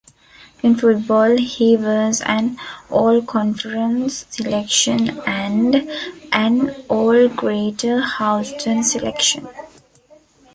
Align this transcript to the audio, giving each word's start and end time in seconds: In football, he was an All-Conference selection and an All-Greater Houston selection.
In 0.63 0.77
football, 0.77 1.37
he 1.37 1.77
was 1.77 2.21
an 2.21 2.57
All-Conference 2.89 4.25
selection 4.31 5.19
and 5.27 5.87
an 6.31 6.71
All-Greater 6.89 8.03
Houston 8.17 8.81
selection. 8.83 9.47